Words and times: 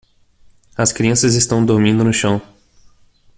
As 0.75 0.91
crianças 0.91 1.35
estão 1.35 1.63
dormindo 1.63 2.03
no 2.03 2.11
chão. 2.11 2.41